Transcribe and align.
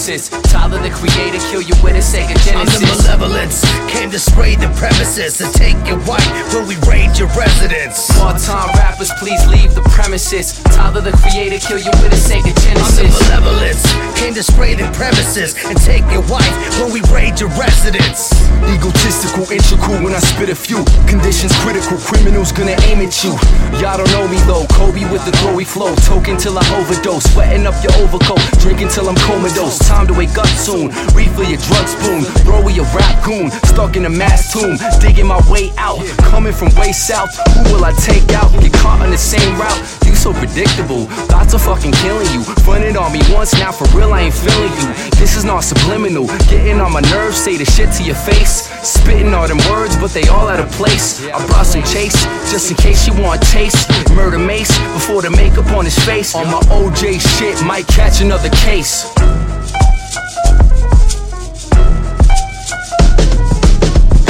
Genesis. 0.00 0.32
Tyler 0.50 0.80
the 0.80 0.88
creator, 0.88 1.36
kill 1.52 1.60
you 1.60 1.76
with 1.84 1.92
a 1.92 2.00
Sega 2.00 2.32
Genesis. 2.40 2.56
I'm 2.56 2.64
the 2.64 2.88
malevolence, 3.04 3.60
came 3.92 4.10
to 4.10 4.18
spray 4.18 4.56
the 4.56 4.72
premises 4.80 5.40
and 5.44 5.52
take 5.52 5.76
your 5.84 6.00
wife 6.08 6.24
when 6.54 6.64
we 6.64 6.76
raid 6.88 7.12
your 7.20 7.28
residence. 7.36 8.08
Part-time 8.16 8.72
rappers, 8.80 9.12
please 9.20 9.44
leave 9.46 9.74
the 9.74 9.84
premises. 9.92 10.56
Tyler 10.72 11.02
the 11.02 11.12
creator, 11.20 11.60
kill 11.60 11.76
you 11.76 11.92
with 12.00 12.16
a 12.16 12.20
Sega 12.20 12.48
Genesis. 12.64 12.96
I'm 12.96 13.44
the 13.44 13.52
malevolence, 13.52 13.84
came 14.16 14.32
to 14.32 14.42
spray 14.42 14.72
the 14.72 14.88
premises 14.96 15.52
and 15.68 15.76
take 15.84 16.08
your 16.08 16.24
wife 16.32 16.48
when 16.80 16.96
we 16.96 17.04
your 17.38 17.50
residence. 17.60 18.32
Egotistical, 18.72 19.44
integral 19.52 20.02
when 20.02 20.14
I 20.14 20.18
spit 20.18 20.48
a 20.48 20.54
few. 20.54 20.82
Conditions 21.06 21.52
critical, 21.60 21.98
criminals 21.98 22.50
gonna 22.50 22.76
aim 22.88 22.98
at 23.04 23.12
you. 23.22 23.36
Y'all 23.78 24.00
don't 24.00 24.10
know 24.10 24.26
me 24.26 24.40
though. 24.48 24.66
Kobe 24.74 25.04
with 25.12 25.24
the 25.24 25.32
glowy 25.38 25.66
flow. 25.66 25.94
Token 26.08 26.36
till 26.36 26.58
I 26.58 26.64
overdose. 26.80 27.24
Sweating 27.32 27.66
up 27.66 27.76
your 27.84 27.92
overcoat. 28.02 28.40
Drinking 28.58 28.88
till 28.88 29.08
I'm 29.08 29.16
comatose. 29.28 29.78
Time 29.78 30.06
to 30.08 30.14
wake 30.14 30.36
up 30.38 30.48
soon. 30.48 30.88
Refill 31.12 31.44
your 31.44 31.60
drug 31.60 31.86
spoon. 31.86 32.22
Throw 32.42 32.66
a 32.66 32.82
rap 32.96 33.24
goon. 33.24 33.50
Stuck 33.68 33.96
in 33.96 34.06
a 34.06 34.10
mass 34.10 34.52
tomb. 34.52 34.76
Digging 35.00 35.26
my 35.26 35.40
way 35.50 35.72
out. 35.76 36.00
Coming 36.32 36.52
from 36.52 36.74
way 36.74 36.92
south. 36.92 37.30
Who 37.54 37.74
will 37.74 37.84
I 37.84 37.92
take 37.92 38.32
out? 38.32 38.50
Get 38.60 38.72
caught 38.74 39.00
on 39.02 39.10
the 39.10 39.18
same 39.18 39.58
route. 39.60 39.80
So 40.20 40.34
predictable. 40.34 41.06
Thoughts 41.32 41.54
are 41.54 41.58
fucking 41.58 41.92
killing 41.92 42.28
you. 42.34 42.42
Fronted 42.60 42.94
on 42.94 43.10
me 43.10 43.20
once, 43.32 43.54
now 43.54 43.72
for 43.72 43.88
real 43.96 44.12
I 44.12 44.28
ain't 44.28 44.34
feeling 44.34 44.70
you. 44.76 44.92
This 45.16 45.34
is 45.34 45.46
not 45.46 45.60
subliminal. 45.60 46.26
Getting 46.52 46.78
on 46.78 46.92
my 46.92 47.00
nerves, 47.00 47.38
say 47.38 47.56
the 47.56 47.64
shit 47.64 47.90
to 47.92 48.02
your 48.04 48.16
face. 48.16 48.68
Spitting 48.86 49.32
all 49.32 49.48
them 49.48 49.56
words, 49.70 49.96
but 49.96 50.10
they 50.10 50.28
all 50.28 50.46
out 50.46 50.60
of 50.60 50.70
place. 50.72 51.26
I 51.26 51.40
brought 51.46 51.64
some 51.64 51.82
chase, 51.84 52.12
just 52.52 52.70
in 52.70 52.76
case 52.76 53.06
you 53.06 53.14
want 53.14 53.40
taste. 53.40 53.88
Murder 54.12 54.38
mace 54.38 54.76
before 54.92 55.22
the 55.22 55.30
makeup 55.30 55.72
on 55.72 55.86
his 55.86 55.98
face. 56.04 56.34
On 56.34 56.44
my 56.44 56.60
OJ 56.68 57.16
shit, 57.38 57.64
might 57.64 57.86
catch 57.86 58.20
another 58.20 58.50
case. 58.50 59.08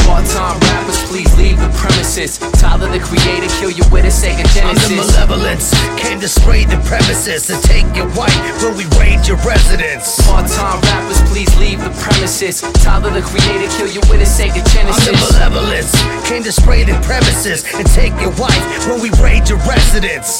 Part-time 0.06 0.60
rappers, 0.60 1.02
please 1.10 1.36
leave 1.36 1.58
the 1.58 1.68
premises. 1.74 2.38
Tyler 2.70 2.86
the 2.96 3.00
creator, 3.00 3.48
kill 3.58 3.72
you 3.72 3.82
with 3.90 4.04
a 4.04 4.14
Sega 4.14 4.46
I'm 4.62 4.76
the 4.76 5.02
malevolence, 5.02 5.74
came 5.98 6.20
to 6.20 6.28
spray 6.28 6.64
the 6.64 6.78
premises 6.86 7.50
and 7.50 7.60
take 7.64 7.84
your 7.96 8.06
wife 8.14 8.30
when 8.62 8.76
we 8.76 8.86
raid 8.94 9.26
your 9.26 9.38
residence. 9.38 10.22
Part-time 10.22 10.80
rappers, 10.82 11.20
please 11.28 11.50
leave 11.58 11.82
the 11.82 11.90
premises. 11.98 12.60
Tyler 12.78 13.10
the 13.10 13.22
creator, 13.22 13.66
kill 13.74 13.90
you 13.90 13.98
with 14.06 14.22
a 14.22 14.30
Sega 14.30 14.62
I'm 14.62 14.86
the 14.86 15.02
Genesis. 15.02 15.32
malevolence, 15.34 15.90
came 16.28 16.44
to 16.44 16.52
spray 16.52 16.84
the 16.84 16.94
premises 17.02 17.66
and 17.74 17.84
take 17.90 18.14
your 18.22 18.30
wife 18.38 18.62
when 18.86 19.02
we 19.02 19.10
raid 19.18 19.48
your 19.48 19.58
residence. 19.66 20.38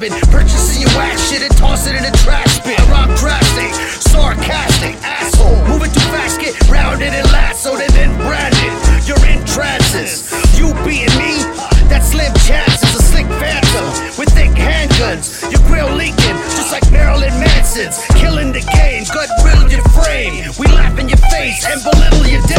Been 0.00 0.12
purchasing 0.28 0.82
your 0.82 0.92
ass 1.00 1.30
shit 1.30 1.42
and 1.42 1.56
toss 1.56 1.86
it 1.86 1.96
in 1.96 2.04
a 2.04 2.12
trash 2.20 2.60
bin. 2.64 2.76
I'm 2.92 3.08
drastic, 3.16 3.72
sarcastic, 4.02 4.94
asshole. 5.02 5.56
Moving 5.68 5.90
too 5.90 6.06
fast, 6.12 6.40
get 6.40 6.52
rounded 6.68 7.14
and 7.14 7.26
lassoed 7.32 7.80
and 7.80 7.92
then 7.94 8.12
branded. 8.20 8.72
You're 9.08 9.24
in 9.24 9.40
trances. 9.46 10.28
You 10.58 10.74
being 10.84 11.10
me, 11.16 11.40
That 11.88 12.04
slim 12.04 12.32
chances. 12.44 12.92
A 12.94 13.02
slick 13.02 13.26
phantom 13.40 13.88
with 14.18 14.28
thick 14.36 14.52
handguns. 14.52 15.42
Your 15.50 15.62
grill 15.66 15.90
leaking, 15.96 16.36
just 16.52 16.72
like 16.72 16.84
Marilyn 16.92 17.32
Manson's. 17.40 17.96
Killing 18.20 18.52
the 18.52 18.60
game, 18.76 19.04
gut 19.08 19.30
riddle 19.44 19.70
your 19.70 19.86
frame. 19.96 20.52
We 20.58 20.66
laugh 20.76 20.98
in 20.98 21.08
your 21.08 21.22
face 21.32 21.64
and 21.64 21.80
belittle 21.82 22.26
your 22.26 22.42
day. 22.42 22.55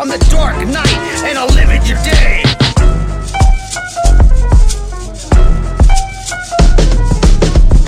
I'm 0.00 0.08
the 0.08 0.16
dark 0.32 0.56
knight 0.66 0.96
and 1.28 1.36
I'll 1.36 1.52
limit 1.52 1.84
your 1.84 2.00
day. 2.00 2.40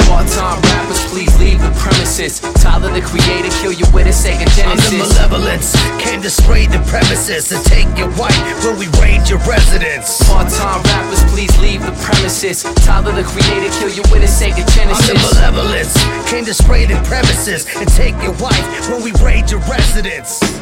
Part-time 0.04 0.60
rappers, 0.60 1.00
please 1.08 1.32
leave 1.40 1.56
the 1.64 1.72
premises. 1.80 2.40
Tyler 2.60 2.92
the 2.92 3.00
creator, 3.00 3.48
kill 3.64 3.72
you 3.72 3.88
with 3.96 4.04
a 4.04 4.12
Sega 4.12 4.44
I'm 4.68 4.76
the 4.76 5.08
malevolence, 5.08 5.72
came 6.04 6.20
to 6.20 6.28
spray 6.28 6.66
the 6.66 6.84
premises 6.84 7.50
and 7.50 7.64
take 7.64 7.88
your 7.96 8.12
wife 8.20 8.36
when 8.60 8.76
we 8.76 8.92
raid 9.00 9.24
your 9.32 9.40
residence. 9.48 10.20
Part-time 10.28 10.84
rappers, 10.84 11.24
please 11.32 11.56
leave 11.64 11.80
the 11.80 11.96
premises. 12.04 12.60
Tyler 12.84 13.16
the 13.16 13.24
creator, 13.24 13.72
kill 13.80 13.88
you 13.88 14.04
with 14.12 14.20
a 14.20 14.28
Sega 14.28 14.68
I'm 14.68 15.00
the 15.08 15.16
malevolence, 15.16 15.96
came 16.28 16.44
to 16.44 16.52
spray 16.52 16.84
the 16.84 17.00
premises 17.08 17.64
and 17.74 17.88
take 17.96 18.20
your 18.20 18.36
wife 18.36 18.90
when 18.92 19.00
we 19.00 19.12
raid 19.24 19.50
your 19.50 19.60
residence. 19.64 20.61